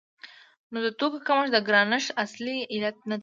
نو 0.71 0.77
د 0.85 0.87
توکو 0.99 1.19
کمښت 1.27 1.51
د 1.53 1.57
ګرانښت 1.67 2.09
اصلي 2.23 2.57
علت 2.73 2.97
نه 3.09 3.15
دی. 3.17 3.19